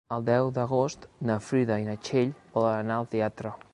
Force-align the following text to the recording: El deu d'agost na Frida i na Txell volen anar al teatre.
El 0.15 0.23
deu 0.27 0.47
d'agost 0.55 1.05
na 1.31 1.35
Frida 1.49 1.79
i 1.83 1.85
na 1.91 1.97
Txell 2.09 2.33
volen 2.57 2.79
anar 2.81 2.97
al 3.03 3.11
teatre. 3.13 3.53